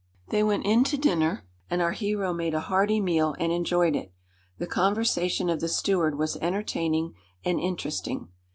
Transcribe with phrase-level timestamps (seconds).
[0.29, 4.11] They went in to dinner; and our hero made a hearty meal and enjoyed it.
[4.57, 7.13] The conversation of the steward was entertaining
[7.45, 8.29] and interesting.